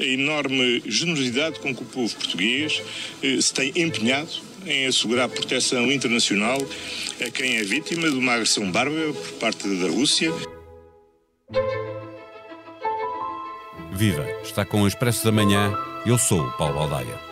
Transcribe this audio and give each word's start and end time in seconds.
a 0.00 0.04
enorme 0.04 0.82
generosidade 0.86 1.60
com 1.60 1.74
que 1.74 1.82
o 1.82 1.86
povo 1.86 2.14
português 2.16 2.82
eh, 3.22 3.40
se 3.40 3.52
tem 3.52 3.72
empenhado 3.76 4.30
em 4.66 4.86
assegurar 4.86 5.28
proteção 5.28 5.92
internacional 5.92 6.58
a 7.24 7.30
quem 7.30 7.56
é 7.56 7.62
vítima 7.62 8.10
de 8.10 8.16
uma 8.16 8.32
agressão 8.32 8.70
bárbara 8.70 9.12
por 9.12 9.32
parte 9.32 9.68
da 9.68 9.88
Rússia. 9.88 10.32
Viva! 13.92 14.26
Está 14.42 14.64
com 14.64 14.82
o 14.82 14.88
Expresso 14.88 15.24
da 15.24 15.32
Manhã. 15.32 15.74
Eu 16.06 16.16
sou 16.16 16.40
o 16.40 16.52
Paulo 16.52 16.74
Baldaia. 16.74 17.30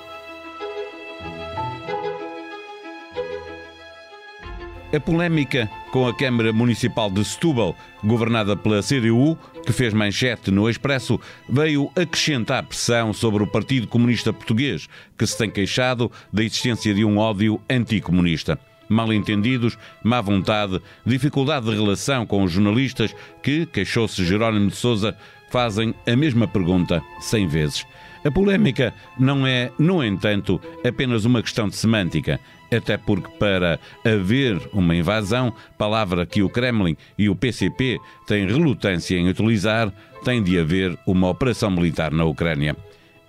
A 4.91 5.00
polémica 5.00 5.71
com 5.91 6.07
a 6.07 6.16
Câmara 6.16 6.50
Municipal 6.50 7.11
de 7.11 7.23
Setúbal, 7.23 7.77
governada 8.03 8.57
pela 8.57 8.82
CDU, 8.82 9.39
que 9.69 9.73
fez 9.75 9.93
manchete 9.93 10.50
no 10.50 10.66
Expresso, 10.66 11.21
veio 11.46 11.91
acrescentar 11.95 12.62
pressão 12.62 13.12
sobre 13.12 13.43
o 13.43 13.46
Partido 13.46 13.87
Comunista 13.87 14.33
Português, 14.33 14.88
que 15.19 15.27
se 15.27 15.37
tem 15.37 15.51
queixado 15.51 16.10
da 16.33 16.43
existência 16.43 16.95
de 16.95 17.05
um 17.05 17.19
ódio 17.19 17.60
anticomunista. 17.69 18.59
Mal-entendidos, 18.88 19.77
má 20.02 20.23
vontade, 20.23 20.80
dificuldade 21.05 21.66
de 21.66 21.77
relação 21.77 22.24
com 22.24 22.45
os 22.45 22.52
jornalistas 22.52 23.15
que, 23.43 23.66
queixou-se 23.66 24.24
Jerónimo 24.24 24.70
de 24.70 24.77
Souza, 24.77 25.15
fazem 25.51 25.95
a 26.07 26.16
mesma 26.16 26.48
pergunta 26.48 27.02
cem 27.21 27.46
vezes. 27.46 27.85
A 28.24 28.30
polémica 28.30 28.95
não 29.21 29.46
é, 29.46 29.71
no 29.79 30.02
entanto, 30.02 30.59
apenas 30.82 31.27
uma 31.27 31.43
questão 31.43 31.69
de 31.69 31.77
semântica, 31.77 32.41
até 32.77 32.97
porque 32.97 33.31
para 33.39 33.79
haver 34.05 34.61
uma 34.73 34.95
invasão, 34.95 35.53
palavra 35.77 36.27
que 36.27 36.43
o 36.43 36.49
Kremlin 36.49 36.97
e 37.17 37.29
o 37.29 37.37
PCP 37.37 37.99
têm 38.27 38.47
relutância 38.47 39.17
em 39.17 39.29
utilizar, 39.29 39.93
tem 40.25 40.43
de 40.43 40.59
haver 40.59 40.99
uma 41.07 41.29
operação 41.29 41.71
militar 41.71 42.11
na 42.13 42.25
Ucrânia. 42.25 42.77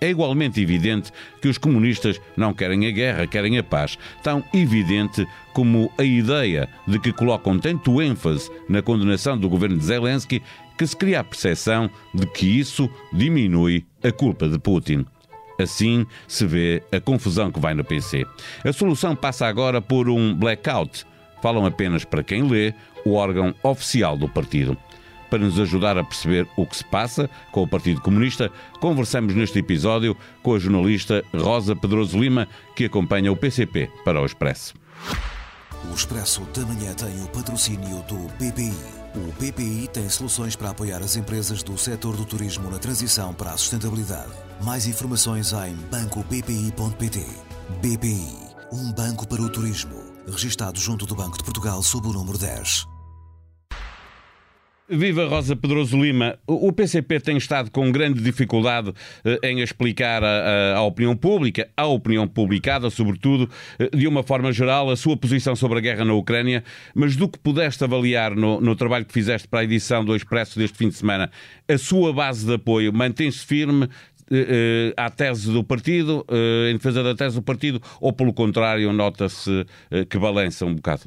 É 0.00 0.08
igualmente 0.08 0.60
evidente 0.62 1.12
que 1.42 1.48
os 1.48 1.58
comunistas 1.58 2.18
não 2.34 2.54
querem 2.54 2.86
a 2.86 2.90
guerra, 2.90 3.26
querem 3.26 3.58
a 3.58 3.62
paz. 3.62 3.98
Tão 4.22 4.42
evidente 4.54 5.26
como 5.52 5.92
a 5.98 6.02
ideia 6.02 6.68
de 6.88 6.98
que 6.98 7.12
colocam 7.12 7.58
tanto 7.58 8.00
ênfase 8.00 8.50
na 8.66 8.80
condenação 8.80 9.36
do 9.36 9.48
governo 9.48 9.76
de 9.76 9.84
Zelensky 9.84 10.42
que 10.78 10.86
se 10.86 10.96
cria 10.96 11.20
a 11.20 11.24
percepção 11.24 11.90
de 12.14 12.26
que 12.26 12.46
isso 12.46 12.88
diminui 13.12 13.84
a 14.02 14.10
culpa 14.10 14.48
de 14.48 14.58
Putin. 14.58 15.04
Assim 15.60 16.06
se 16.26 16.46
vê 16.46 16.82
a 16.90 17.00
confusão 17.00 17.50
que 17.50 17.60
vai 17.60 17.74
no 17.74 17.84
PC. 17.84 18.26
A 18.64 18.72
solução 18.72 19.14
passa 19.14 19.46
agora 19.46 19.80
por 19.80 20.08
um 20.08 20.34
blackout. 20.34 21.04
Falam 21.42 21.66
apenas 21.66 22.04
para 22.04 22.22
quem 22.22 22.48
lê 22.48 22.74
o 23.04 23.14
órgão 23.14 23.54
oficial 23.62 24.16
do 24.16 24.28
partido. 24.28 24.76
Para 25.28 25.38
nos 25.38 25.60
ajudar 25.60 25.96
a 25.96 26.04
perceber 26.04 26.46
o 26.56 26.66
que 26.66 26.76
se 26.76 26.84
passa 26.84 27.30
com 27.52 27.62
o 27.62 27.68
Partido 27.68 28.00
Comunista, 28.00 28.50
conversamos 28.80 29.32
neste 29.34 29.60
episódio 29.60 30.16
com 30.42 30.54
a 30.54 30.58
jornalista 30.58 31.24
Rosa 31.32 31.76
Pedroso 31.76 32.18
Lima, 32.18 32.48
que 32.74 32.86
acompanha 32.86 33.30
o 33.30 33.36
PCP 33.36 33.88
para 34.04 34.20
o 34.20 34.26
Expresso. 34.26 34.74
O 35.88 35.94
Expresso 35.94 36.42
da 36.52 36.66
Manhã 36.66 36.92
tem 36.94 37.22
o 37.22 37.28
patrocínio 37.28 38.02
do 38.08 38.16
BPI. 38.38 38.99
O 39.14 39.32
BPI 39.32 39.88
tem 39.88 40.08
soluções 40.08 40.54
para 40.54 40.70
apoiar 40.70 41.02
as 41.02 41.16
empresas 41.16 41.62
do 41.64 41.76
setor 41.76 42.16
do 42.16 42.24
turismo 42.24 42.70
na 42.70 42.78
transição 42.78 43.34
para 43.34 43.50
a 43.50 43.56
sustentabilidade. 43.56 44.30
Mais 44.62 44.86
informações 44.86 45.52
em 45.52 45.74
bancobpi.pt. 45.90 47.26
BPI, 47.80 48.38
um 48.72 48.92
banco 48.92 49.26
para 49.26 49.42
o 49.42 49.50
turismo. 49.50 49.96
Registado 50.28 50.78
junto 50.78 51.06
do 51.06 51.16
Banco 51.16 51.36
de 51.36 51.42
Portugal 51.42 51.82
sob 51.82 52.06
o 52.06 52.12
número 52.12 52.38
10. 52.38 52.99
Viva 54.90 55.24
Rosa 55.26 55.54
Pedroso 55.54 55.96
Lima. 55.96 56.36
O 56.48 56.72
PCP 56.72 57.20
tem 57.20 57.36
estado 57.36 57.70
com 57.70 57.92
grande 57.92 58.20
dificuldade 58.20 58.92
eh, 59.24 59.38
em 59.44 59.60
explicar 59.60 60.22
à 60.24 60.82
opinião 60.82 61.16
pública, 61.16 61.68
à 61.76 61.86
opinião 61.86 62.26
publicada, 62.26 62.90
sobretudo, 62.90 63.48
eh, 63.78 63.88
de 63.96 64.08
uma 64.08 64.24
forma 64.24 64.52
geral, 64.52 64.90
a 64.90 64.96
sua 64.96 65.16
posição 65.16 65.54
sobre 65.54 65.78
a 65.78 65.80
guerra 65.80 66.04
na 66.04 66.12
Ucrânia, 66.14 66.64
mas 66.92 67.14
do 67.14 67.28
que 67.28 67.38
pudeste 67.38 67.84
avaliar 67.84 68.34
no, 68.34 68.60
no 68.60 68.74
trabalho 68.74 69.04
que 69.04 69.12
fizeste 69.12 69.46
para 69.46 69.60
a 69.60 69.64
edição 69.64 70.04
do 70.04 70.16
Expresso 70.16 70.58
deste 70.58 70.76
fim 70.76 70.88
de 70.88 70.96
semana, 70.96 71.30
a 71.68 71.78
sua 71.78 72.12
base 72.12 72.44
de 72.44 72.54
apoio 72.54 72.92
mantém-se 72.92 73.46
firme, 73.46 73.88
eh, 74.28 74.92
à 74.96 75.08
tese 75.08 75.52
do 75.52 75.62
partido, 75.62 76.26
em 76.68 76.74
defesa 76.74 77.04
da 77.04 77.14
tese 77.14 77.36
do 77.36 77.42
partido, 77.42 77.80
ou 78.00 78.12
pelo 78.12 78.32
contrário, 78.32 78.92
nota-se 78.92 79.64
que 80.08 80.18
balança 80.18 80.66
um 80.66 80.74
bocado? 80.74 81.02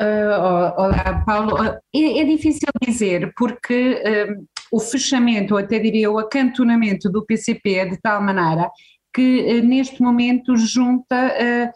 Uh, 0.00 0.72
olá, 0.76 1.24
Paulo. 1.26 1.56
É, 1.92 2.20
é, 2.20 2.24
difícil 2.24 2.68
dizer, 2.88 3.32
porque 3.36 4.02
uh, 4.02 4.46
o 4.72 4.80
fechamento, 4.80 5.54
ou 5.54 5.60
até 5.60 5.78
diria 5.78 6.10
o 6.10 6.18
acantonamento 6.18 7.10
do 7.10 7.24
PCP 7.24 7.74
é 7.74 7.86
de 7.86 7.96
tal 8.00 8.22
maneira 8.22 8.70
que 9.12 9.60
uh, 9.60 9.66
neste 9.66 10.02
momento 10.02 10.56
junta 10.56 11.72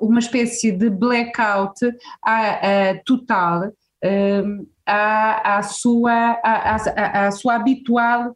uma 0.00 0.18
espécie 0.18 0.72
de 0.72 0.90
blackout 0.90 1.80
à, 2.22 2.94
total 3.06 3.72
à, 4.84 5.58
à, 5.58 5.62
sua, 5.62 6.38
à, 6.42 6.76
à, 6.76 7.26
à 7.26 7.30
sua 7.30 7.54
habitual 7.54 8.34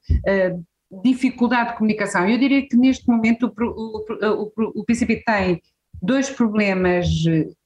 dificuldade 1.03 1.70
de 1.70 1.76
comunicação. 1.76 2.26
Eu 2.26 2.38
diria 2.38 2.66
que 2.66 2.76
neste 2.76 3.06
momento 3.08 3.53
o, 3.58 3.62
o, 3.66 4.53
o, 4.56 4.81
o 4.81 4.84
PCP 4.84 5.22
tem 5.26 5.60
dois 6.00 6.31
problemas 6.31 7.06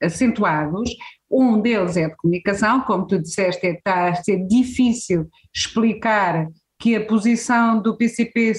acentuados. 0.02 0.90
Um 1.30 1.60
deles 1.60 1.96
é 1.96 2.08
de 2.08 2.16
comunicação, 2.16 2.80
como 2.80 3.06
tu 3.06 3.18
disseste, 3.18 3.66
está 3.66 4.08
a 4.08 4.14
ser 4.16 4.46
difícil 4.46 5.28
explicar 5.54 6.48
que 6.78 6.96
a 6.96 7.06
posição 7.06 7.80
do 7.80 7.96
PCP 7.96 8.54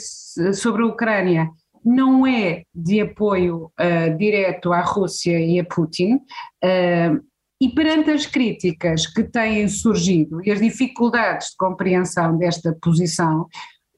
sobre 0.53 0.83
a 0.83 0.85
Ucrânia 0.85 1.49
não 1.83 2.25
é 2.25 2.63
de 2.73 3.01
apoio 3.01 3.71
uh, 3.79 4.17
direto 4.17 4.71
à 4.71 4.81
Rússia 4.81 5.39
e 5.39 5.59
a 5.59 5.65
Putin, 5.65 6.15
uh, 6.15 7.31
e 7.59 7.69
perante 7.69 8.09
as 8.09 8.25
críticas 8.25 9.05
que 9.05 9.23
têm 9.23 9.67
surgido 9.67 10.43
e 10.43 10.51
as 10.51 10.59
dificuldades 10.59 11.49
de 11.49 11.57
compreensão 11.57 12.37
desta 12.37 12.75
posição, 12.81 13.47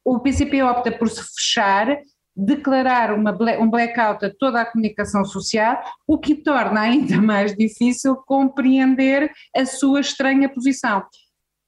o 0.03 0.19
PCP 0.19 0.63
opta 0.63 0.91
por 0.91 1.09
se 1.09 1.22
fechar 1.35 1.97
declarar 2.35 3.13
uma, 3.13 3.31
um 3.59 3.69
blackout 3.69 4.25
a 4.25 4.33
toda 4.33 4.61
a 4.61 4.66
comunicação 4.66 5.23
social, 5.23 5.81
o 6.07 6.17
que 6.17 6.35
torna 6.35 6.81
ainda 6.81 7.17
mais 7.21 7.55
difícil 7.55 8.16
compreender 8.16 9.31
a 9.55 9.66
sua 9.66 9.99
estranha 9.99 10.49
posição. 10.49 11.03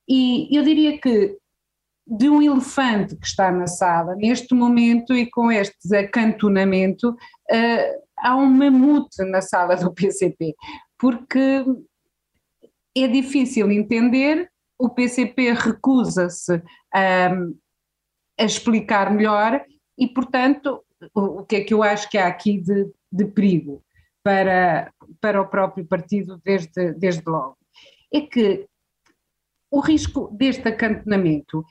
E 0.07 0.55
eu 0.55 0.63
diria 0.63 0.99
que 0.99 1.37
de 2.07 2.29
um 2.29 2.41
elefante 2.41 3.15
que 3.15 3.25
está 3.25 3.51
na 3.51 3.65
sala, 3.65 4.15
neste 4.15 4.53
momento 4.53 5.13
e 5.13 5.27
com 5.29 5.51
este 5.51 5.95
acantonamento, 5.95 7.09
uh, 7.09 8.03
há 8.19 8.35
um 8.35 8.45
mamute 8.45 9.23
na 9.23 9.41
sala 9.41 9.75
do 9.75 9.91
PCP, 9.91 10.53
porque 10.99 11.65
é 12.95 13.07
difícil 13.07 13.71
entender, 13.71 14.49
o 14.77 14.89
PCP 14.89 15.53
recusa-se 15.53 16.61
a 16.93 17.31
explicar 18.37 19.11
melhor 19.11 19.61
e, 19.97 20.07
portanto, 20.07 20.83
o, 21.13 21.43
que 21.43 21.57
é 21.57 21.63
que 21.63 21.73
eu 21.73 21.83
acho 21.83 22.09
que 22.09 22.17
há 22.17 22.27
aqui 22.27 22.59
de, 22.59 22.91
de 23.11 23.25
perigo 23.25 23.83
para, 24.23 24.91
para 25.21 25.41
o 25.41 25.47
próprio 25.47 25.85
partido 25.85 26.41
desde, 26.43 26.93
desde 26.93 27.23
logo? 27.25 27.57
É 28.13 28.21
que 28.21 28.67
o 29.71 29.79
risco 29.79 30.29
deste 30.31 30.67
acantonamento 30.67 31.63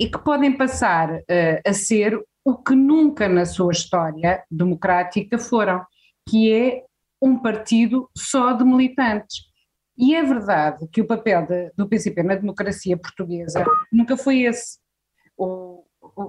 é 0.00 0.06
que 0.06 0.18
podem 0.18 0.56
passar 0.56 1.10
uh, 1.14 1.22
a 1.64 1.72
ser 1.72 2.22
o 2.44 2.56
que 2.56 2.74
nunca 2.74 3.28
na 3.28 3.44
sua 3.44 3.72
história 3.72 4.44
democrática 4.50 5.38
foram, 5.38 5.84
que 6.28 6.52
é 6.52 6.84
um 7.20 7.38
partido 7.38 8.08
só 8.16 8.52
de 8.52 8.64
militantes. 8.64 9.46
E 9.98 10.14
é 10.14 10.22
verdade 10.22 10.86
que 10.92 11.00
o 11.00 11.06
papel 11.06 11.46
de, 11.46 11.72
do 11.74 11.88
PCP 11.88 12.22
na 12.22 12.34
democracia 12.34 12.96
portuguesa 12.96 13.64
nunca 13.90 14.16
foi 14.16 14.42
esse. 14.42 14.78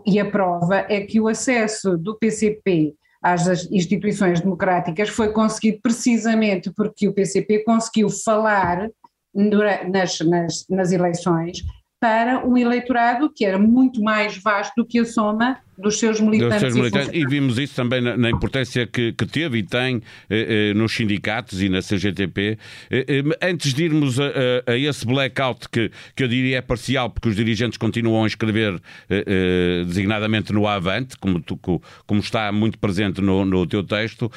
E 0.06 0.20
a 0.20 0.30
prova 0.30 0.86
é 0.90 1.02
que 1.02 1.20
o 1.20 1.28
acesso 1.28 1.98
do 1.98 2.16
PCP 2.16 2.94
às 3.22 3.70
instituições 3.72 4.42
democráticas 4.42 5.10
foi 5.10 5.32
conseguido 5.32 5.80
precisamente 5.82 6.72
porque 6.72 7.08
o 7.08 7.14
PCP 7.14 7.64
conseguiu 7.64 8.10
falar 8.10 8.90
nas, 9.34 10.20
nas, 10.20 10.66
nas 10.70 10.92
eleições 10.92 11.64
para 12.00 12.46
um 12.46 12.58
eleitorado 12.58 13.32
que 13.34 13.46
era 13.46 13.58
muito 13.58 14.02
mais 14.02 14.38
vasto 14.38 14.74
do 14.78 14.86
que 14.86 15.00
a 15.00 15.06
soma 15.06 15.60
dos 15.78 16.00
seus 16.00 16.20
militantes. 16.20 16.54
Dos 16.54 16.62
seus 16.62 16.76
militantes. 16.76 17.10
E, 17.14 17.20
e, 17.20 17.28
vimos 17.28 17.58
isso 17.60 17.76
também 17.76 18.02
na, 18.02 18.18
na 18.18 18.30
importância 18.30 18.88
que, 18.88 19.14
que, 19.14 19.26
teve 19.26 19.60
e 19.60 19.64
tem 19.64 20.02
eh, 20.30 20.72
eh, 20.72 20.74
nos 20.74 20.94
sindicatos 20.94 21.62
e 21.62 21.70
na 21.70 21.82
CGTP. 21.82 22.58
Eh, 22.90 23.06
eh, 23.08 23.48
antes 23.48 23.74
de 23.74 23.84
irmos 23.84 24.20
a, 24.20 24.26
a, 24.26 24.72
a, 24.72 24.78
esse 24.78 25.06
blackout 25.06 25.70
que, 25.70 25.92
que 26.16 26.24
eu 26.24 26.28
diria 26.28 26.58
é 26.58 26.62
parcial, 26.62 27.10
porque 27.10 27.30
os 27.30 27.36
dirigentes 27.36 27.78
continuam 27.78 28.24
a 28.24 28.28
escrever 28.28 28.82
eh, 29.10 29.24
eh, 29.28 29.84
designadamente 29.86 30.52
no 30.52 30.68
Avante, 30.68 31.16
como, 31.18 31.40
tu, 31.40 31.58
como 31.58 32.20
está 32.20 32.52
muito 32.52 32.80
presente 32.80 33.22
no, 33.22 33.46
no 33.46 33.68
teu 33.68 33.84
texto, 33.84 34.32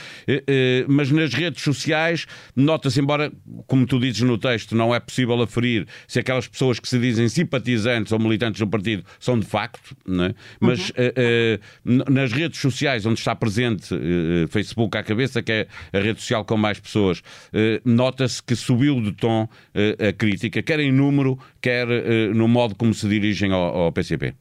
mas 0.89 1.11
nas 1.11 1.33
redes 1.33 1.63
sociais 1.63 2.27
nota-se, 2.55 3.01
embora, 3.01 3.33
como 3.67 3.87
tu 3.87 3.99
dizes 3.99 4.21
no 4.21 4.37
texto, 4.37 4.77
não 4.77 4.95
é 4.95 5.01
possível 5.01 5.41
aferir 5.43 5.87
se 6.07 6.19
aquelas 6.19 6.47
pessoas 6.47 6.79
que 6.79 6.89
se 6.89 6.99
dizem 6.99 7.29
simpatizantes 7.29 8.13
ou 8.13 8.19
militantes 8.19 8.61
do 8.61 8.67
partido 8.67 9.05
são 9.19 9.39
de 9.39 9.47
facto, 9.47 9.97
né? 10.07 10.35
mas 10.61 10.91
uhum. 10.91 10.95
Nas 11.85 12.33
redes 12.33 12.61
sociais 12.61 13.07
onde 13.07 13.19
está 13.19 13.35
presente 13.35 13.89
Facebook 14.51 14.97
à 14.97 15.03
cabeça, 15.03 15.43
que 15.43 15.53
é 15.53 15.67
a 15.93 15.99
rede 15.99 16.21
social 16.21 16.45
com 16.45 16.57
mais 16.57 16.79
pessoas, 16.79 17.23
nota-se 17.85 18.43
que 18.43 18.55
subiu 18.55 19.01
de 19.01 19.13
tom 19.13 19.49
a 19.75 20.13
crítica, 20.13 20.63
quer 20.63 20.81
em 20.81 20.93
número, 20.93 21.39
quer 21.61 21.87
no 22.35 22.49
modo 22.49 22.75
como 22.75 22.93
se 22.95 23.09
dirigem 23.09 23.53
ao, 23.53 23.77
ao 23.77 23.93
PCP. 23.93 24.35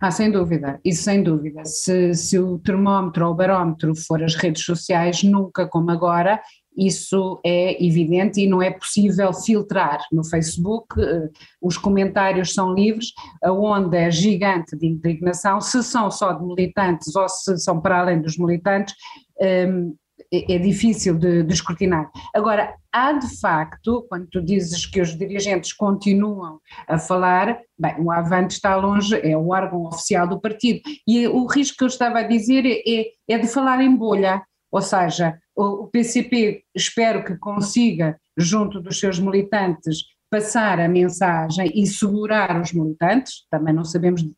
Ah, 0.00 0.10
sem 0.10 0.30
dúvida, 0.30 0.80
isso 0.84 1.02
sem 1.02 1.22
dúvida. 1.22 1.64
Se, 1.64 2.14
se 2.14 2.38
o 2.38 2.58
termómetro 2.58 3.26
ou 3.26 3.32
o 3.32 3.34
barómetro 3.34 3.94
for 3.94 4.22
as 4.22 4.34
redes 4.34 4.64
sociais, 4.64 5.22
nunca 5.22 5.66
como 5.66 5.90
agora, 5.90 6.40
isso 6.80 7.38
é 7.44 7.84
evidente 7.84 8.40
e 8.40 8.48
não 8.48 8.62
é 8.62 8.70
possível 8.70 9.32
filtrar. 9.34 10.00
No 10.10 10.24
Facebook, 10.24 10.98
eh, 10.98 11.28
os 11.60 11.76
comentários 11.76 12.54
são 12.54 12.72
livres, 12.72 13.12
a 13.44 13.52
onda 13.52 13.98
é 13.98 14.10
gigante 14.10 14.74
de 14.76 14.86
indignação, 14.86 15.60
se 15.60 15.82
são 15.82 16.10
só 16.10 16.32
de 16.32 16.42
militantes 16.42 17.14
ou 17.14 17.28
se 17.28 17.58
são 17.58 17.80
para 17.80 18.00
além 18.00 18.22
dos 18.22 18.38
militantes, 18.38 18.94
ehm, 19.40 19.92
é, 20.32 20.54
é 20.54 20.58
difícil 20.58 21.18
de, 21.18 21.42
de 21.42 21.52
escrutinar. 21.52 22.10
Agora, 22.34 22.74
há 22.92 23.12
de 23.12 23.38
facto, 23.40 24.06
quando 24.08 24.26
tu 24.28 24.40
dizes 24.40 24.86
que 24.86 25.00
os 25.00 25.16
dirigentes 25.16 25.72
continuam 25.72 26.60
a 26.88 26.98
falar, 26.98 27.58
bem, 27.78 27.96
o 27.98 28.10
Avante 28.10 28.54
está 28.54 28.76
longe, 28.76 29.16
é 29.22 29.36
o 29.36 29.48
órgão 29.48 29.84
oficial 29.84 30.26
do 30.26 30.40
partido, 30.40 30.80
e 31.06 31.26
o 31.26 31.46
risco 31.46 31.78
que 31.78 31.84
eu 31.84 31.88
estava 31.88 32.20
a 32.20 32.26
dizer 32.26 32.64
é, 32.66 33.04
é 33.28 33.38
de 33.38 33.48
falar 33.48 33.82
em 33.82 33.94
bolha, 33.94 34.42
ou 34.70 34.80
seja, 34.80 35.36
o, 35.60 35.86
PCP 35.88 36.64
espero 36.74 37.24
que 37.24 37.36
consiga, 37.36 38.18
junto 38.36 38.80
dos 38.80 38.98
seus 38.98 39.18
militantes, 39.18 39.98
passar 40.30 40.78
a 40.78 40.88
mensagem 40.88 41.72
e 41.74 41.86
segurar 41.86 42.60
os 42.60 42.72
militantes, 42.72 43.46
também 43.50 43.74
não 43.74 43.84
sabemos 43.84 44.22
uh, 44.22 44.30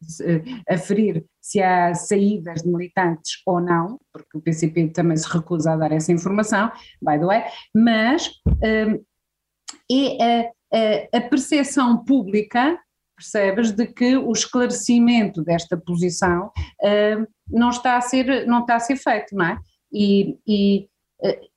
aferir 0.69 1.23
se 1.41 1.61
há 1.61 1.95
saídas 1.95 2.63
de 2.63 2.69
militantes 2.69 3.43
ou 3.47 3.61
não, 3.61 3.99
porque 4.11 4.39
o 4.39 4.41
PCP 4.41 4.89
também 4.89 5.17
se 5.17 5.29
recusa 5.29 5.73
a 5.73 5.77
dar 5.77 5.93
essa 5.93 6.11
informação, 6.11 6.73
by 7.03 7.19
the 7.19 7.27
way, 7.27 7.45
mas 7.75 8.27
uh, 8.47 9.05
é 9.91 10.23
a, 10.23 11.17
a, 11.17 11.19
a 11.19 11.21
percepção 11.29 12.03
pública 12.05 12.79
percebes, 13.23 13.71
de 13.71 13.87
que 13.87 14.17
o 14.17 14.33
esclarecimento 14.33 15.43
desta 15.43 15.77
posição 15.77 16.47
uh, 16.47 17.27
não, 17.49 17.71
está 17.71 17.97
a 17.97 18.01
ser, 18.01 18.47
não 18.47 18.61
está 18.61 18.77
a 18.77 18.81
ser 18.81 18.97
feito, 18.97 19.35
não 19.37 19.47
é? 19.47 19.59
E, 19.93 20.37
e, 20.47 20.89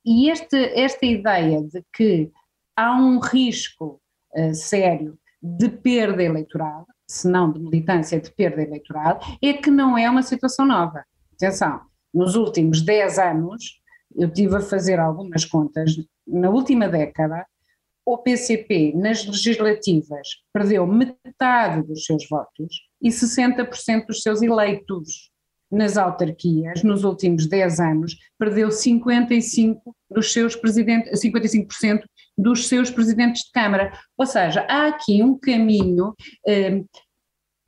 e 0.04 0.30
este, 0.30 0.56
esta 0.78 1.04
ideia 1.04 1.62
de 1.62 1.82
que 1.92 2.30
há 2.76 2.94
um 2.94 3.18
risco 3.18 4.00
uh, 4.36 4.54
sério 4.54 5.18
de 5.42 5.68
perda 5.68 6.22
eleitoral, 6.22 6.86
se 7.08 7.28
não 7.28 7.52
de 7.52 7.60
militância, 7.60 8.20
de 8.20 8.30
perda 8.30 8.62
eleitoral, 8.62 9.20
é 9.42 9.52
que 9.52 9.70
não 9.70 9.96
é 9.96 10.08
uma 10.08 10.22
situação 10.22 10.66
nova. 10.66 11.04
Atenção, 11.34 11.80
nos 12.12 12.34
últimos 12.34 12.82
10 12.82 13.18
anos, 13.18 13.80
eu 14.16 14.30
tive 14.30 14.56
a 14.56 14.60
fazer 14.60 14.98
algumas 14.98 15.44
contas, 15.44 15.96
na 16.26 16.50
última 16.50 16.88
década, 16.88 17.46
o 18.04 18.18
PCP 18.18 18.92
nas 18.94 19.26
legislativas 19.26 20.28
perdeu 20.52 20.86
metade 20.86 21.82
dos 21.82 22.04
seus 22.04 22.26
votos 22.28 22.82
e 23.02 23.08
60% 23.08 24.06
dos 24.06 24.22
seus 24.22 24.40
eleitos. 24.42 25.30
Nas 25.76 25.98
autarquias, 25.98 26.82
nos 26.82 27.04
últimos 27.04 27.46
10 27.46 27.80
anos, 27.80 28.16
perdeu 28.38 28.70
55 28.70 29.94
dos 30.10 30.32
seus 30.32 30.56
presidentes, 30.56 31.20
55% 31.20 32.00
dos 32.38 32.66
seus 32.66 32.90
presidentes 32.90 33.42
de 33.42 33.52
Câmara. 33.52 33.92
Ou 34.16 34.24
seja, 34.24 34.66
há 34.70 34.86
aqui 34.86 35.22
um 35.22 35.38
caminho 35.38 36.14
eh, 36.46 36.82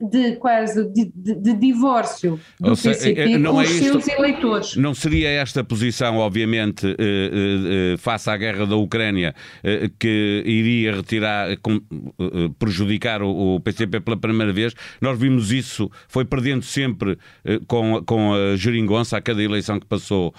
de 0.01 0.37
quase 0.37 0.89
de, 0.93 1.11
de, 1.13 1.35
de 1.35 1.55
divórcio 1.55 2.39
do 2.61 2.77
seja, 2.77 2.99
PCP 3.01 3.39
não 3.39 3.55
com 3.55 3.61
é 3.61 3.65
os 3.65 3.71
isto, 3.71 3.83
seus 3.83 4.09
eleitores. 4.09 4.77
Não 4.77 4.95
seria 4.95 5.29
esta 5.29 5.65
posição, 5.65 6.19
obviamente, 6.19 6.87
eh, 6.87 6.95
eh, 6.99 7.95
eh, 7.95 7.97
face 7.97 8.31
à 8.31 8.37
guerra 8.37 8.65
da 8.65 8.77
Ucrânia, 8.77 9.35
eh, 9.65 9.91
que 9.99 10.43
iria 10.47 10.95
retirar, 10.95 11.57
com, 11.59 11.81
eh, 12.21 12.51
prejudicar 12.61 13.23
o, 13.23 13.57
o, 13.57 13.61
PCP 13.61 13.99
pela 13.99 14.17
primeira 14.17 14.53
vez? 14.53 14.73
Nós 15.01 15.19
vimos 15.19 15.51
isso, 15.51 15.91
foi 16.07 16.25
perdendo 16.25 16.65
sempre 16.65 17.19
eh, 17.45 17.59
com, 17.67 18.01
com 18.05 18.35
a 18.35 18.55
geringonça, 18.55 19.17
a 19.17 19.21
cada 19.21 19.43
eleição 19.43 19.81
que 19.81 19.87
passou 19.87 20.33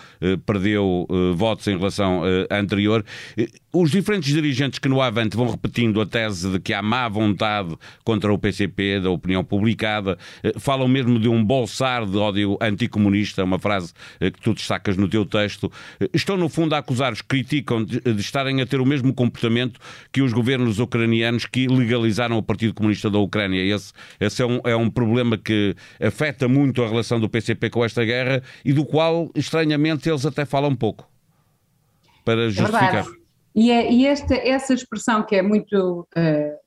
perdeu 0.46 1.08
votos 1.36 1.68
em 1.68 1.78
relação 1.78 2.22
à 2.50 2.58
anterior. 2.58 3.04
Os 3.74 3.92
diferentes 3.92 4.34
dirigentes 4.34 4.80
que 4.80 4.88
no 4.88 5.02
Avante 5.02 5.36
vão 5.36 5.50
repetindo 5.50 6.02
a 6.02 6.06
tese 6.06 6.52
de 6.52 6.60
que 6.60 6.74
há 6.74 6.82
má 6.82 7.08
vontade 7.08 7.76
contra 8.04 8.34
o 8.34 8.38
PCP, 8.38 9.00
da 9.02 9.10
opinião 9.10 9.44
publicada, 9.50 10.18
eh, 10.44 10.54
falam 10.58 10.88
mesmo 10.88 11.20
de 11.20 11.28
um 11.28 11.44
bolsar 11.44 12.06
de 12.06 12.18
ódio 12.18 12.58
anticomunista, 12.62 13.44
uma 13.44 13.60
frase 13.60 13.92
eh, 14.20 14.30
que 14.32 14.40
tu 14.40 14.54
destacas 14.54 14.96
no 14.96 15.10
teu 15.10 15.26
texto. 15.26 15.72
Eh, 16.00 16.10
estão, 16.14 16.38
no 16.38 16.48
fundo, 16.48 16.76
a 16.76 16.78
acusar 16.78 17.12
os 17.12 17.22
que 17.22 17.28
criticam 17.28 17.84
de, 17.84 18.00
de 18.00 18.22
estarem 18.22 18.62
a 18.62 18.66
ter 18.66 18.80
o 18.80 18.86
mesmo 18.86 19.14
comportamento 19.14 19.80
que 20.12 20.22
os 20.22 20.32
governos 20.32 20.80
ucranianos 20.80 21.46
que 21.46 21.68
legalizaram 21.68 22.38
o 22.38 22.44
Partido 22.44 22.74
Comunista 22.74 23.10
da 23.10 23.18
Ucrânia. 23.18 23.62
Esse, 23.62 23.92
esse 24.20 24.42
é, 24.42 24.46
um, 24.46 24.62
é 24.64 24.76
um 24.76 24.90
problema 24.90 25.38
que 25.38 25.76
afeta 26.00 26.48
muito 26.48 26.84
a 26.84 26.88
relação 26.88 27.20
do 27.20 27.28
PCP 27.28 27.70
com 27.70 27.84
esta 27.84 28.06
guerra 28.06 28.44
e 28.64 28.72
do 28.72 28.86
qual, 28.86 29.32
estranhamente, 29.36 30.08
eles 30.08 30.26
até 30.26 30.46
falam 30.46 30.76
pouco 30.76 31.10
para 32.24 32.46
é 32.46 32.50
justificar. 32.50 33.06
É 33.06 33.20
e, 33.56 33.72
é, 33.72 33.92
e 33.92 34.06
esta, 34.06 34.36
essa 34.36 34.74
expressão 34.74 35.24
que 35.24 35.36
é 35.36 35.42
muito 35.42 36.08
uh, 36.16 36.59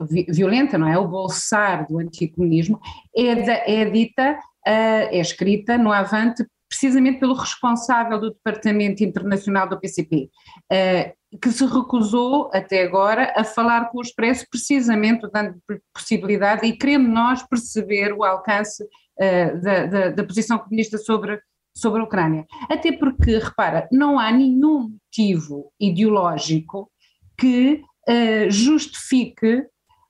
violenta, 0.00 0.76
não 0.76 0.88
é? 0.88 0.98
O 0.98 1.08
bolsar 1.08 1.86
do 1.86 1.98
anticomunismo, 1.98 2.80
é, 3.16 3.34
da, 3.34 3.52
é 3.66 3.84
dita, 3.90 4.32
uh, 4.32 4.38
é 4.66 5.18
escrita 5.18 5.78
no 5.78 5.92
Avante 5.92 6.44
precisamente 6.68 7.20
pelo 7.20 7.34
responsável 7.34 8.20
do 8.20 8.30
Departamento 8.30 9.02
Internacional 9.02 9.68
do 9.68 9.78
PCP, 9.78 10.28
eh, 10.70 11.14
que 11.40 11.50
se 11.52 11.64
recusou 11.64 12.50
até 12.52 12.82
agora 12.82 13.32
a 13.36 13.44
falar 13.44 13.88
com 13.90 13.98
o 13.98 14.02
Expresso, 14.02 14.44
precisamente 14.50 15.28
dando 15.32 15.56
possibilidade 15.94 16.66
e 16.66 16.76
querendo 16.76 17.08
nós 17.08 17.42
perceber 17.44 18.12
o 18.12 18.24
alcance 18.24 18.82
uh, 18.82 19.60
da, 19.62 19.86
da, 19.86 20.08
da, 20.10 20.24
posição 20.24 20.58
comunista 20.58 20.98
sobre 20.98 21.40
sobre 21.76 22.00
a 22.00 22.04
Ucrânia. 22.04 22.46
Até 22.70 22.90
porque, 22.90 23.36
repara, 23.36 23.86
não 23.92 24.18
há 24.18 24.32
nenhum 24.32 24.94
motivo 24.94 25.70
ideológico 25.78 26.90
que 27.38 27.82
uh, 28.08 28.50
justifique 28.50 29.62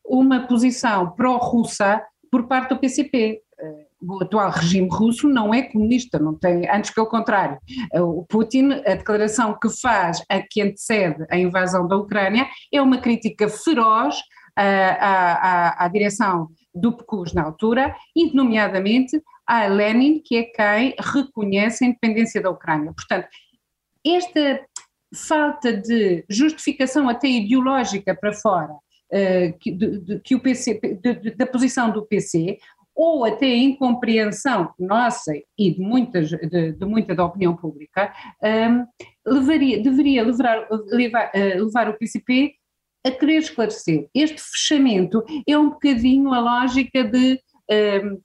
uma 0.09 0.47
posição 0.47 1.11
pró-russa 1.11 2.03
por 2.31 2.47
parte 2.47 2.71
do 2.71 2.79
PCP. 2.79 3.41
Eh, 3.59 3.87
o 4.01 4.23
atual 4.23 4.51
regime 4.51 4.89
russo 4.91 5.29
não 5.29 5.53
é 5.53 5.63
comunista, 5.63 6.19
não 6.19 6.35
tem, 6.35 6.69
antes 6.69 6.91
pelo 6.91 7.07
contrário. 7.07 7.59
Uh, 7.95 8.03
o 8.03 8.27
Putin, 8.27 8.73
a 8.87 8.95
declaração 8.95 9.59
que 9.59 9.69
faz, 9.71 10.23
a 10.29 10.41
que 10.41 10.61
antecede 10.61 11.25
a 11.31 11.39
invasão 11.39 11.89
da 11.89 11.97
Ucrânia, 11.97 12.47
é 12.73 12.81
uma 12.81 12.99
crítica 12.99 13.49
feroz 13.49 14.17
à, 14.55 14.63
à, 14.63 15.85
à 15.85 15.89
direção 15.89 16.49
do 16.75 16.93
PCUS 16.93 17.33
na 17.33 17.43
altura, 17.43 17.97
e 18.15 18.33
nomeadamente 18.35 19.21
a 19.47 19.67
Lenin, 19.67 20.21
que 20.23 20.37
é 20.37 20.43
quem 20.45 20.95
reconhece 20.99 21.85
a 21.85 21.89
independência 21.89 22.41
da 22.41 22.51
Ucrânia. 22.51 22.93
Portanto, 22.93 23.29
esta 24.07 24.61
falta 25.15 25.73
de 25.73 26.25
justificação 26.29 27.09
até 27.09 27.29
ideológica 27.29 28.15
para 28.15 28.33
fora 28.33 28.75
de, 29.65 29.99
de, 30.01 30.21
que 30.21 30.35
o 30.35 30.41
PC, 30.41 30.81
de, 31.03 31.35
da 31.35 31.47
posição 31.47 31.91
do 31.91 32.07
PC, 32.07 32.59
ou 32.97 33.27
até 33.27 33.47
incompreensão 33.47 34.73
nossa 34.79 35.33
e 35.59 35.75
de, 35.75 35.81
muitas, 35.81 36.31
de, 36.31 36.85
muita 36.87 37.15
da 37.15 37.27
opinião 37.27 37.55
pública, 37.55 38.13
um, 38.43 38.47
ehm, 38.47 38.85
levaria, 39.27 39.83
deveria 39.83 40.25
levar, 40.25 40.67
levar, 40.89 41.31
uh, 41.35 41.65
levar 41.65 41.91
o 41.91 41.99
PCP 41.99 42.55
a 43.07 43.11
querer 43.11 43.37
esclarecer. 43.39 44.09
Este 44.15 44.41
fechamento 44.41 45.23
é 45.47 45.57
um 45.59 45.69
bocadinho 45.69 46.33
a 46.33 46.41
lógica 46.41 47.05
de 47.05 47.35
um, 47.35 47.75
ehm, 47.75 48.19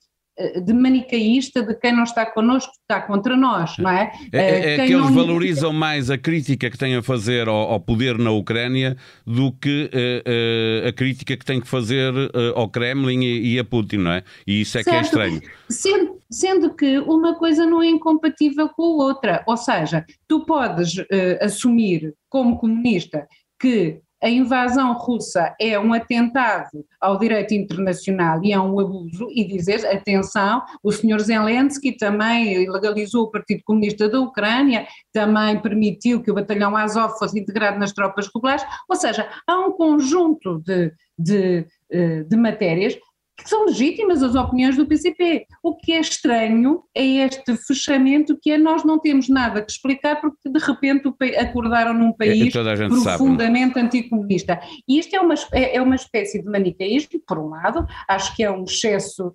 de 0.64 0.74
manicaísta 0.74 1.62
de 1.62 1.76
quem 1.76 1.94
não 1.94 2.04
está 2.04 2.26
connosco 2.26 2.72
está 2.82 3.02
contra 3.02 3.36
nós, 3.36 3.78
não 3.78 3.90
é? 3.90 4.12
É, 4.32 4.40
é, 4.40 4.74
é 4.74 4.76
que 4.86 4.94
eles 4.94 5.06
não... 5.06 5.14
valorizam 5.14 5.74
mais 5.74 6.10
a 6.10 6.18
crítica 6.18 6.70
que 6.70 6.78
têm 6.78 6.96
a 6.96 7.04
fazer 7.04 7.48
ao, 7.48 7.72
ao 7.72 7.80
poder 7.80 8.18
na 8.18 8.32
Ucrânia 8.32 8.98
do 9.26 9.52
que 9.52 9.90
uh, 9.94 10.86
uh, 10.86 10.88
a 10.88 10.94
crítica 10.94 11.36
que 11.36 11.46
têm 11.46 11.60
que 11.60 11.68
fazer 11.68 12.14
uh, 12.14 12.54
ao 12.56 12.70
Kremlin 12.70 13.22
e, 13.22 13.54
e, 13.54 13.60
a 13.60 13.64
Putin, 13.64 13.98
não 13.98 14.12
é? 14.12 14.24
E 14.48 14.62
isso 14.62 14.78
é 14.78 14.84
certo. 14.84 14.94
que 14.94 15.00
é 15.00 15.02
estranho. 15.02 15.42
Sendo, 15.70 16.18
sendo, 16.30 16.76
que 16.76 17.00
uma 17.00 17.36
coisa 17.36 17.66
não 17.66 17.82
é 17.82 17.88
incompatível 17.88 18.70
com 18.70 18.84
a 18.84 19.06
outra, 19.06 19.44
ou 19.46 19.58
seja, 19.58 20.06
tu 20.28 20.46
podes 20.46 20.96
assumir 21.42 22.14
como 22.30 22.58
comunista 22.58 23.28
que 23.60 24.02
a 24.22 24.30
invasão 24.30 24.94
russa 24.94 25.56
é 25.60 25.80
um 25.80 25.94
atentado 25.94 26.86
ao 27.00 27.18
direito 27.18 27.54
internacional 27.54 28.44
e 28.44 28.52
é 28.52 28.60
um 28.60 28.80
abuso, 28.80 29.28
e 29.32 29.44
dizer, 29.46 29.86
atenção, 29.88 30.62
o 30.84 30.92
senhor 30.92 31.20
Zelensky 31.20 31.98
também 31.98 32.70
legalizou 32.70 33.24
o 33.24 33.32
Partido 33.32 33.64
Comunista 33.64 34.08
da 34.08 34.20
Ucrânia, 34.20 34.88
também 35.12 35.60
permitiu 35.60 36.22
que 36.22 36.30
o 36.30 36.36
batalhão 36.36 36.78
Azov 36.78 37.18
fosse 37.18 37.40
integrado 37.40 37.80
nas 37.80 37.94
tropas 37.94 38.28
regulares, 38.28 38.64
ou 38.88 38.96
seja, 38.96 39.28
há 39.48 39.60
um 39.60 39.72
conjunto 39.72 40.60
de, 40.60 40.92
de, 41.18 41.66
eh, 41.92 42.24
de 42.24 42.38
matérias 42.38 42.98
que 43.44 43.50
são 43.50 43.66
legítimas 43.66 44.22
as 44.24 44.36
opiniões 44.36 44.78
do 44.78 44.86
PCP. 44.86 45.46
O 45.64 45.76
que 45.76 45.94
é 45.94 46.00
estranho 46.00 46.84
é 46.96 47.04
este 47.04 47.56
fechamento 47.58 48.38
que 48.42 48.52
é 48.52 48.58
nós 48.58 48.84
não 48.84 49.00
temos 49.00 49.30
nada 49.30 49.62
que 49.62 49.72
explicar 49.72 50.20
porque 50.20 50.50
de 50.50 50.60
repente 50.60 51.12
acordaram 51.38 51.94
num 51.94 52.14
país 52.14 52.54
é, 52.56 52.88
profundamente 52.88 53.74
sabe. 53.74 53.86
anticomunista. 53.86 54.60
E 54.88 55.00
isto 55.00 55.16
é 55.16 55.20
uma, 55.20 55.36
é, 55.52 55.78
é 55.78 55.82
uma 55.82 55.96
espécie 55.96 56.42
de 56.42 56.50
maniqueísmo, 56.50 57.20
por 57.28 57.40
um 57.40 57.50
lado, 57.50 57.86
acho 58.08 58.36
que 58.36 58.44
é 58.44 58.52
um 58.52 58.64
excesso 58.64 59.34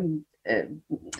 hum, 0.00 0.22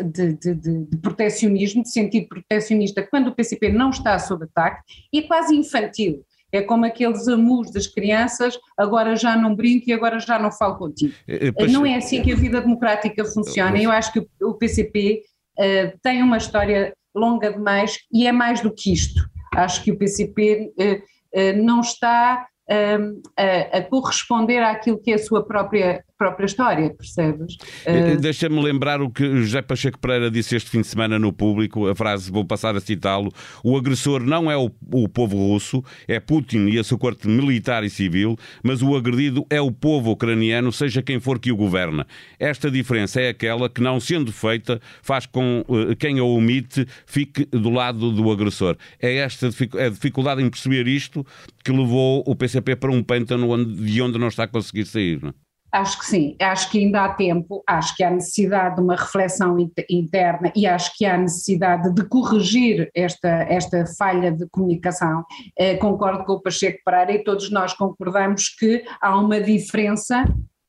de, 0.02 0.32
de, 0.32 0.54
de, 0.54 0.84
de, 0.86 0.96
protecionismo, 0.98 1.82
de 1.82 1.90
sentido 1.90 2.28
protecionista, 2.28 3.06
quando 3.06 3.28
o 3.28 3.34
PCP 3.34 3.70
não 3.70 3.90
está 3.90 4.18
sob 4.18 4.44
ataque, 4.44 4.82
e 5.12 5.18
é 5.18 5.22
quase 5.22 5.54
infantil. 5.54 6.24
É 6.50 6.62
como 6.62 6.86
aqueles 6.86 7.28
amus 7.28 7.70
das 7.70 7.86
crianças, 7.86 8.58
agora 8.76 9.14
já 9.16 9.36
não 9.36 9.54
brinco 9.54 9.88
e 9.88 9.92
agora 9.92 10.18
já 10.18 10.38
não 10.38 10.50
falo 10.50 10.76
contigo. 10.76 11.12
É, 11.26 11.48
é, 11.48 11.66
não 11.68 11.84
é 11.84 11.96
assim 11.96 12.22
que 12.22 12.32
a 12.32 12.36
vida 12.36 12.60
democrática 12.60 13.24
funciona. 13.24 13.80
Eu 13.80 13.90
acho 13.90 14.12
que 14.12 14.26
o 14.42 14.54
PCP 14.54 15.22
uh, 15.58 15.62
eh, 15.62 15.94
tem 16.02 16.22
uma 16.22 16.38
história 16.38 16.94
longa 17.14 17.52
demais 17.52 17.98
e 18.12 18.26
é 18.26 18.32
mais 18.32 18.60
do 18.60 18.72
que 18.72 18.92
isto. 18.92 19.20
Acho 19.54 19.82
que 19.82 19.92
o 19.92 19.98
PCP 19.98 20.72
uh, 20.78 21.40
uh, 21.40 21.62
não 21.62 21.80
está 21.80 22.46
a, 22.68 23.78
a, 23.78 23.82
corresponder 23.82 24.62
àquilo 24.62 25.00
que 25.00 25.10
é 25.10 25.14
a 25.14 25.18
sua 25.18 25.42
própria, 25.42 26.04
própria 26.18 26.46
história, 26.46 26.90
percebes? 26.90 27.54
Uh... 27.86 28.20
Deixa-me 28.20 28.60
lembrar 28.60 29.00
o 29.00 29.08
que 29.08 29.24
José 29.36 29.62
Pacheco 29.62 29.98
Pereira 29.98 30.30
disse 30.30 30.56
este 30.56 30.68
fim 30.68 30.80
de 30.80 30.88
semana 30.88 31.18
no 31.18 31.32
público, 31.32 31.86
a 31.86 31.94
frase, 31.94 32.30
vou 32.30 32.44
passar 32.44 32.76
a 32.76 32.80
citá-lo, 32.80 33.32
o 33.62 33.76
agressor 33.76 34.20
não 34.22 34.50
é 34.50 34.56
o, 34.56 34.70
o 34.92 35.08
povo 35.08 35.36
russo, 35.36 35.82
é 36.08 36.18
Putin 36.18 36.66
e 36.66 36.78
a 36.78 36.84
sua 36.84 36.98
corte 36.98 37.28
militar 37.28 37.84
e 37.84 37.90
civil, 37.90 38.36
mas 38.62 38.82
o 38.82 38.96
agredido 38.96 39.46
é 39.48 39.60
o 39.60 39.70
povo 39.70 40.10
ucraniano, 40.10 40.72
seja 40.72 41.00
quem 41.00 41.20
for 41.20 41.38
que 41.38 41.52
o 41.52 41.56
governa. 41.56 42.06
Esta 42.38 42.68
diferença 42.70 43.20
é 43.20 43.28
aquela 43.28 43.70
que, 43.70 43.80
não 43.80 44.00
sendo 44.00 44.32
feita, 44.32 44.80
faz 45.00 45.24
com 45.24 45.64
uh, 45.68 45.94
quem 45.96 46.18
a 46.18 46.24
omite 46.24 46.84
fique 47.06 47.44
do 47.46 47.70
lado 47.70 48.10
do 48.10 48.30
agressor. 48.32 48.76
É 49.00 49.16
esta 49.18 49.46
a 49.46 49.88
dificuldade 49.88 50.42
em 50.42 50.50
perceber 50.50 50.88
isto 50.88 51.24
que 51.64 51.70
levou 51.70 52.24
o 52.26 52.34
PCP 52.34 52.74
para 52.74 52.90
um 52.90 53.02
pântano 53.02 53.64
de 53.64 54.02
onde 54.02 54.18
não 54.18 54.28
está 54.28 54.44
a 54.44 54.48
conseguir 54.48 54.84
sair. 54.84 55.22
Não? 55.22 55.32
Acho 55.70 55.98
que 55.98 56.06
sim, 56.06 56.36
acho 56.40 56.70
que 56.70 56.78
ainda 56.78 57.04
há 57.04 57.12
tempo, 57.12 57.62
acho 57.66 57.94
que 57.94 58.02
há 58.02 58.10
necessidade 58.10 58.76
de 58.76 58.80
uma 58.80 58.96
reflexão 58.96 59.56
interna 59.90 60.50
e 60.56 60.66
acho 60.66 60.92
que 60.96 61.04
há 61.04 61.16
necessidade 61.18 61.92
de 61.94 62.08
corrigir 62.08 62.90
esta, 62.94 63.28
esta 63.28 63.84
falha 63.98 64.32
de 64.32 64.48
comunicação. 64.48 65.24
Eh, 65.58 65.76
concordo 65.76 66.24
com 66.24 66.34
o 66.34 66.40
Pacheco 66.40 66.78
Pereira 66.84 67.12
e 67.12 67.22
todos 67.22 67.50
nós 67.50 67.74
concordamos 67.74 68.48
que 68.48 68.82
há 68.98 69.18
uma 69.18 69.40
diferença 69.40 70.24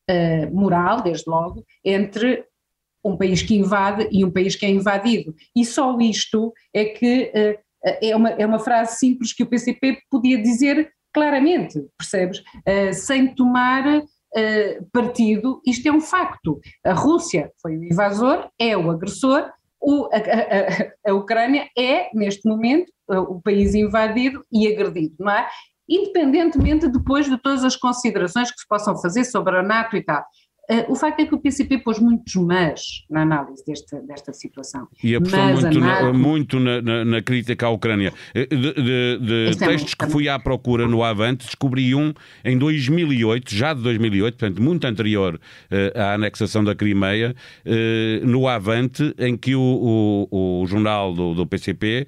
eh, 0.10 0.48
moral, 0.48 1.02
desde 1.02 1.30
logo, 1.30 1.64
entre 1.84 2.44
um 3.02 3.16
país 3.16 3.42
que 3.42 3.56
invade 3.56 4.10
e 4.12 4.26
um 4.26 4.32
país 4.32 4.58
que 4.58 4.66
é 4.66 4.70
invadido. 4.70 5.34
E 5.56 5.64
só 5.64 5.98
isto 6.00 6.54
é 6.74 6.84
que 6.86 7.32
eh, 7.34 7.60
é, 7.84 8.16
uma, 8.16 8.32
é 8.32 8.46
uma 8.46 8.60
frase 8.60 8.98
simples 8.98 9.32
que 9.32 9.44
o 9.44 9.48
PCP 9.48 10.00
podia 10.12 10.42
dizer 10.42 10.92
claramente, 11.14 11.80
percebes? 11.98 12.40
Uh, 12.40 12.94
sem 12.94 13.34
tomar 13.34 13.84
partido, 14.92 15.62
isto 15.66 15.88
é 15.88 15.92
um 15.92 16.02
facto. 16.02 16.60
A 16.86 16.94
Rússia 16.94 17.52
foi 17.62 17.78
o 17.78 17.84
invasor, 17.84 18.50
é 18.60 18.78
o 18.78 18.92
agressor, 18.92 19.50
o, 19.82 20.10
a, 20.12 20.18
a, 20.18 21.12
a, 21.12 21.14
Ucrânia 21.14 21.68
é, 21.78 22.10
neste 22.14 22.48
momento, 22.48 22.92
o 23.08 23.42
país 23.42 23.74
invadido 23.74 24.46
e 24.52 24.68
agredido, 24.68 25.16
não 25.20 25.32
é? 25.32 25.48
Independentemente 25.88 26.88
depois 26.88 27.28
de 27.28 27.38
todas 27.42 27.64
as 27.64 27.76
considerações 27.76 28.52
que 28.52 28.60
se 28.60 28.68
possam 28.68 28.96
fazer 29.02 29.24
sobre 29.24 29.58
a 29.58 29.64
NATO 29.64 29.96
e 29.98 30.04
tal. 30.04 30.24
Uh, 30.72 30.92
o 30.92 30.96
facto 30.96 31.20
é 31.20 31.26
que 31.26 31.34
o 31.34 31.40
PCP 31.40 31.80
pôs 31.80 31.98
muitos 31.98 32.36
mas 32.36 33.04
na 33.10 33.24
análise 33.24 33.66
deste, 33.66 33.96
desta 34.02 34.32
situação. 34.32 34.88
E 35.04 35.16
apostou 35.16 35.40
mas 35.40 35.64
muito, 35.64 35.80
na, 35.80 36.14
muito 36.14 36.60
na, 36.60 36.82
na, 36.82 37.06
na, 37.06 37.22
crítica 37.24 37.66
à 37.66 37.70
Ucrânia. 37.72 38.14
Eh, 38.36 38.46
de, 38.46 38.74
de, 38.74 39.20
de 39.20 39.48
é 39.50 39.56
textos 39.56 39.94
é 40.00 40.06
que 40.06 40.12
fui 40.12 40.30
à 40.30 40.38
procura 40.38 40.88
no 40.88 41.04
Avante, 41.04 41.46
descobri 41.46 41.96
um 41.96 42.14
em 42.46 42.56
2008, 42.56 43.56
já 43.56 43.74
de 43.74 43.82
2008, 43.82 44.38
portanto 44.38 44.62
muito 44.62 44.86
anterior 44.86 45.36
uh, 45.36 46.00
à 46.00 46.14
anexação 46.14 46.64
da 46.64 46.76
Crimeia, 46.76 47.36
uh, 47.66 48.28
no 48.28 48.48
Avante, 48.48 49.16
em 49.18 49.36
que 49.36 49.56
o, 49.56 50.28
o, 50.30 50.62
o 50.62 50.68
jornal 50.68 51.14
do, 51.14 51.34
do 51.34 51.48
PCP 51.48 52.06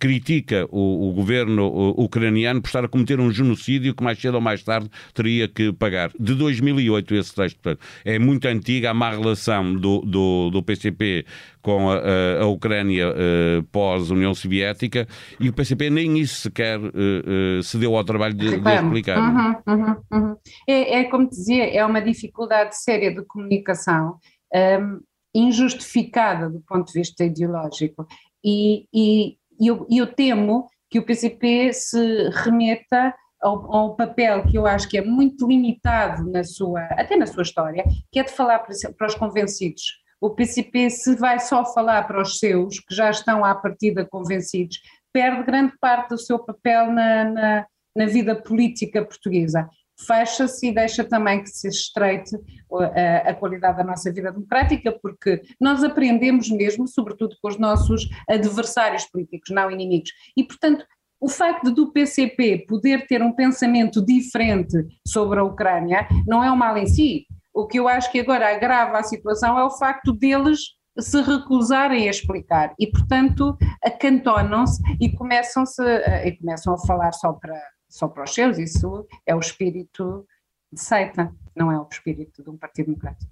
critica 0.00 0.66
o, 0.72 1.08
o 1.08 1.12
governo 1.12 1.94
ucraniano 1.96 2.60
por 2.60 2.66
estar 2.66 2.84
a 2.84 2.88
cometer 2.88 3.20
um 3.20 3.30
genocídio 3.30 3.94
que 3.94 4.02
mais 4.02 4.18
cedo 4.18 4.34
ou 4.34 4.40
mais 4.40 4.64
tarde 4.64 4.90
teria 5.14 5.46
que 5.46 5.72
pagar. 5.72 6.10
De 6.18 6.34
2008 6.34 7.14
esse 7.14 7.34
texto, 7.34 7.60
portanto 7.60 7.91
é 8.04 8.18
muito 8.18 8.46
antiga 8.46 8.90
a 8.90 8.94
má 8.94 9.10
relação 9.10 9.74
do, 9.74 10.00
do, 10.00 10.50
do 10.50 10.62
PCP 10.62 11.24
com 11.60 11.90
a, 11.90 11.96
a, 11.96 12.42
a 12.42 12.46
Ucrânia 12.46 13.10
uh, 13.10 13.62
pós-União 13.64 14.34
Soviética 14.34 15.06
e 15.38 15.48
o 15.48 15.52
PCP 15.52 15.90
nem 15.90 16.18
isso 16.18 16.42
sequer 16.42 16.78
uh, 16.78 16.88
uh, 16.88 17.62
se 17.62 17.78
deu 17.78 17.96
ao 17.96 18.04
trabalho 18.04 18.34
de, 18.34 18.58
de 18.58 18.74
explicar. 18.74 19.18
Uhum, 19.18 19.56
uhum, 19.66 19.96
uhum. 20.12 20.36
É, 20.68 21.00
é, 21.00 21.04
como 21.04 21.28
dizia, 21.28 21.64
é 21.64 21.84
uma 21.84 22.00
dificuldade 22.00 22.76
séria 22.76 23.14
de 23.14 23.22
comunicação, 23.24 24.16
um, 24.54 25.00
injustificada 25.34 26.50
do 26.50 26.60
ponto 26.60 26.92
de 26.92 26.98
vista 26.98 27.24
ideológico 27.24 28.06
e, 28.44 28.86
e, 28.92 29.36
e 29.60 29.66
eu, 29.66 29.86
eu 29.90 30.06
temo 30.06 30.66
que 30.90 30.98
o 30.98 31.04
PCP 31.04 31.72
se 31.72 32.28
remeta 32.44 33.14
ao, 33.42 33.74
ao, 33.74 33.96
papel 33.96 34.44
que 34.44 34.56
eu 34.56 34.66
acho 34.66 34.88
que 34.88 34.96
é 34.96 35.04
muito 35.04 35.46
limitado 35.46 36.30
na 36.30 36.44
sua, 36.44 36.82
até 36.92 37.16
na 37.16 37.26
sua 37.26 37.42
história, 37.42 37.84
que 38.10 38.20
é 38.20 38.22
de 38.22 38.30
falar 38.30 38.60
para, 38.60 39.06
os 39.06 39.14
convencidos. 39.14 39.82
O 40.20 40.30
PCP, 40.30 40.88
se 40.88 41.16
vai 41.16 41.40
só 41.40 41.64
falar 41.64 42.06
para 42.06 42.22
os 42.22 42.38
seus, 42.38 42.78
que 42.78 42.94
já 42.94 43.10
estão 43.10 43.44
à 43.44 43.54
partida 43.54 44.06
convencidos, 44.08 44.80
perde 45.12 45.42
grande 45.42 45.72
parte 45.80 46.10
do 46.10 46.18
seu 46.18 46.38
papel 46.38 46.92
na, 46.92 47.24
na, 47.24 47.66
na 47.96 48.06
vida 48.06 48.34
política 48.40 49.04
portuguesa. 49.04 49.68
Fecha-se 50.06 50.68
e 50.68 50.74
deixa 50.74 51.04
também 51.04 51.42
que 51.42 51.50
se 51.50 51.68
estreite 51.68 52.36
a, 52.72 53.30
a, 53.30 53.34
qualidade 53.34 53.78
da 53.78 53.84
nossa 53.84 54.12
vida 54.12 54.32
democrática, 54.32 54.96
porque 55.02 55.42
nós 55.60 55.82
aprendemos 55.84 56.48
mesmo, 56.50 56.88
sobretudo 56.88 57.36
com 57.40 57.48
os 57.48 57.58
nossos 57.58 58.08
adversários 58.28 59.04
políticos, 59.04 59.50
não 59.50 59.70
inimigos. 59.70 60.10
E, 60.36 60.44
portanto, 60.44 60.84
o 61.22 61.28
facto 61.28 61.70
do 61.70 61.92
PCP 61.92 62.66
poder 62.66 63.06
ter 63.06 63.22
um 63.22 63.32
pensamento 63.32 64.04
diferente 64.04 64.76
sobre 65.06 65.38
a 65.38 65.44
Ucrânia 65.44 66.08
não 66.26 66.42
é 66.42 66.50
um 66.50 66.56
mal 66.56 66.76
em 66.76 66.86
si. 66.86 67.26
O 67.54 67.64
que 67.68 67.78
eu 67.78 67.86
acho 67.86 68.10
que 68.10 68.18
agora 68.18 68.52
agrava 68.52 68.98
a 68.98 69.04
situação 69.04 69.56
é 69.56 69.64
o 69.64 69.70
facto 69.70 70.12
deles 70.12 70.58
se 70.98 71.22
recusarem 71.22 72.08
a 72.08 72.10
explicar 72.10 72.74
e, 72.76 72.88
portanto, 72.88 73.56
acantonam-se 73.84 74.82
e 75.00 75.10
começam-se 75.10 75.80
e 76.24 76.32
começam 76.38 76.74
a 76.74 76.78
falar 76.78 77.12
só 77.12 77.32
para, 77.34 77.62
só 77.88 78.08
para 78.08 78.24
os 78.24 78.34
seus. 78.34 78.58
Isso 78.58 79.06
é 79.24 79.32
o 79.32 79.38
espírito 79.38 80.26
de 80.72 80.80
seita, 80.80 81.32
não 81.54 81.70
é 81.70 81.78
o 81.78 81.86
espírito 81.88 82.42
de 82.42 82.50
um 82.50 82.56
partido 82.56 82.86
democrático. 82.86 83.30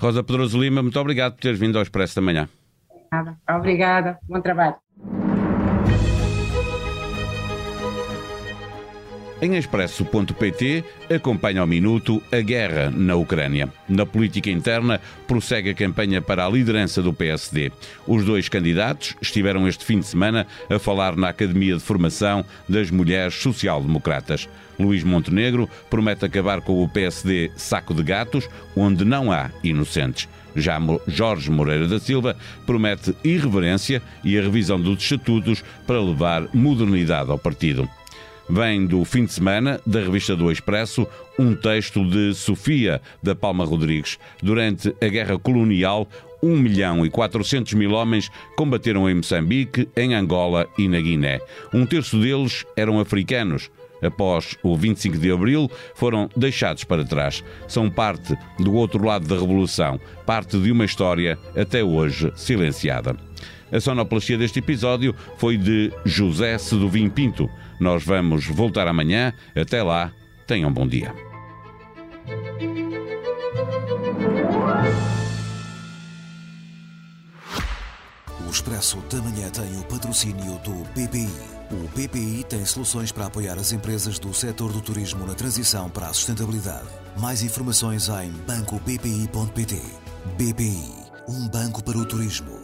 Rosa 0.00 0.24
Pedroso 0.24 0.60
Lima, 0.60 0.82
muito 0.82 0.98
obrigado 0.98 1.34
por 1.34 1.42
teres 1.42 1.60
vindo 1.60 1.78
ao 1.78 1.82
Expresso 1.82 2.16
da 2.16 2.22
Manhã. 2.22 2.48
Nada. 3.12 3.38
Obrigada, 3.48 4.18
bom 4.24 4.40
trabalho. 4.40 4.83
Em 9.44 9.56
expresso.pt 9.56 10.82
acompanha 11.14 11.60
ao 11.60 11.66
minuto 11.66 12.22
a 12.32 12.40
guerra 12.40 12.90
na 12.90 13.14
Ucrânia. 13.14 13.68
Na 13.86 14.06
política 14.06 14.48
interna 14.48 14.98
prossegue 15.28 15.68
a 15.68 15.74
campanha 15.74 16.22
para 16.22 16.46
a 16.46 16.48
liderança 16.48 17.02
do 17.02 17.12
PSD. 17.12 17.70
Os 18.06 18.24
dois 18.24 18.48
candidatos 18.48 19.14
estiveram 19.20 19.68
este 19.68 19.84
fim 19.84 19.98
de 19.98 20.06
semana 20.06 20.46
a 20.70 20.78
falar 20.78 21.14
na 21.14 21.28
Academia 21.28 21.74
de 21.74 21.80
Formação 21.80 22.42
das 22.66 22.90
Mulheres 22.90 23.34
Social-Democratas. 23.34 24.48
Luís 24.78 25.04
Montenegro 25.04 25.68
promete 25.90 26.24
acabar 26.24 26.62
com 26.62 26.82
o 26.82 26.88
PSD 26.88 27.50
saco 27.54 27.92
de 27.92 28.02
gatos, 28.02 28.48
onde 28.74 29.04
não 29.04 29.30
há 29.30 29.50
inocentes. 29.62 30.26
Já 30.56 30.80
Jorge 31.06 31.50
Moreira 31.50 31.86
da 31.86 31.98
Silva 31.98 32.34
promete 32.64 33.14
irreverência 33.22 34.00
e 34.24 34.38
a 34.38 34.40
revisão 34.40 34.80
dos 34.80 35.02
estatutos 35.02 35.62
para 35.86 36.00
levar 36.00 36.48
modernidade 36.54 37.30
ao 37.30 37.38
partido. 37.38 37.86
Vem 38.48 38.86
do 38.86 39.04
fim 39.04 39.24
de 39.24 39.32
semana 39.32 39.80
da 39.86 40.00
revista 40.00 40.36
do 40.36 40.50
Expresso 40.50 41.06
um 41.38 41.54
texto 41.54 42.04
de 42.04 42.34
Sofia 42.34 43.00
da 43.22 43.34
Palma 43.34 43.64
Rodrigues. 43.64 44.18
Durante 44.42 44.94
a 45.00 45.08
Guerra 45.08 45.38
Colonial, 45.38 46.06
1 46.42 46.56
milhão 46.56 47.06
e 47.06 47.10
400 47.10 47.72
mil 47.72 47.92
homens 47.92 48.30
combateram 48.56 49.08
em 49.08 49.14
Moçambique, 49.14 49.88
em 49.96 50.14
Angola 50.14 50.68
e 50.76 50.86
na 50.86 51.00
Guiné. 51.00 51.40
Um 51.72 51.86
terço 51.86 52.20
deles 52.20 52.66
eram 52.76 53.00
africanos 53.00 53.70
após 54.02 54.56
o 54.62 54.76
25 54.76 55.16
de 55.16 55.32
abril, 55.32 55.70
foram 55.94 56.28
deixados 56.36 56.84
para 56.84 57.04
trás. 57.04 57.42
São 57.66 57.90
parte 57.90 58.36
do 58.58 58.74
outro 58.74 59.02
lado 59.04 59.26
da 59.26 59.34
Revolução, 59.34 59.98
parte 60.26 60.58
de 60.58 60.70
uma 60.70 60.84
história 60.84 61.38
até 61.56 61.82
hoje 61.82 62.30
silenciada. 62.36 63.16
A 63.72 63.80
sonoplastia 63.80 64.38
deste 64.38 64.58
episódio 64.58 65.14
foi 65.36 65.56
de 65.56 65.92
José 66.04 66.56
Seduvim 66.58 67.08
Pinto. 67.08 67.48
Nós 67.80 68.04
vamos 68.04 68.46
voltar 68.46 68.86
amanhã. 68.86 69.32
Até 69.54 69.82
lá, 69.82 70.12
tenham 70.46 70.72
bom 70.72 70.86
dia. 70.86 71.12
O 78.46 78.50
Expresso 78.50 78.98
da 79.10 79.20
Manhã 79.20 79.50
tem 79.50 79.76
o 79.78 79.84
patrocínio 79.84 80.58
do 80.58 80.84
BPI. 80.94 81.28
O 81.70 81.88
BPI 81.88 82.44
tem 82.44 82.64
soluções 82.64 83.10
para 83.10 83.26
apoiar 83.26 83.54
as 83.54 83.72
empresas 83.72 84.18
do 84.18 84.32
setor 84.32 84.72
do 84.72 84.80
turismo 84.80 85.26
na 85.26 85.34
transição 85.34 85.90
para 85.90 86.08
a 86.08 86.12
sustentabilidade. 86.12 86.88
Mais 87.18 87.42
informações 87.42 88.08
em 88.08 88.30
bancobpi.pt. 88.46 89.82
BPI, 90.38 90.92
um 91.28 91.48
banco 91.48 91.82
para 91.82 91.98
o 91.98 92.04
turismo. 92.04 92.63